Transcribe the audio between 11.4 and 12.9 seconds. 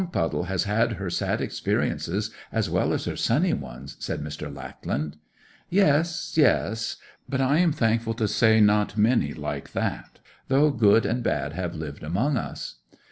have lived among us.